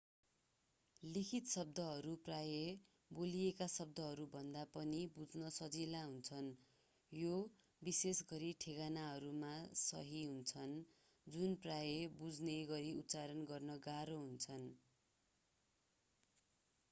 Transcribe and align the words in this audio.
लिखित 1.03 1.49
शब्दहरू 1.49 2.11
प्रायः 2.19 2.77
बोलिएका 3.11 3.65
शब्दहरूभन्दा 3.73 4.63
पनि 4.71 5.01
बुझ्न 5.17 5.49
सजिला 5.57 5.99
हुन्छन् 6.05 6.47
यो 7.11 7.35
विशेषगरी 7.81 8.49
ठेगानाहरूमा 8.65 9.51
सही 9.81 10.23
हुन्छ 10.23 10.65
जुन 11.27 11.53
प्रायः 11.61 12.17
बुझिने 12.17 12.57
गरी 12.67 12.91
उच्चारण 12.95 13.45
गर्न 13.45 13.77
गाह्रो 13.83 14.17
हुन्छन् 14.23 14.67